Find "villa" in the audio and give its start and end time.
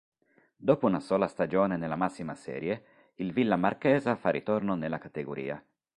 3.33-3.55